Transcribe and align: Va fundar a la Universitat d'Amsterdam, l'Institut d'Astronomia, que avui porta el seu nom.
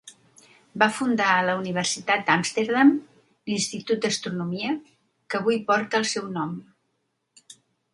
Va 0.83 0.87
fundar 0.99 1.27
a 1.33 1.43
la 1.49 1.55
Universitat 1.59 2.25
d'Amsterdam, 2.31 2.95
l'Institut 3.53 4.03
d'Astronomia, 4.07 4.75
que 5.27 5.43
avui 5.45 5.65
porta 5.73 6.05
el 6.05 6.13
seu 6.19 6.31
nom. 6.41 6.61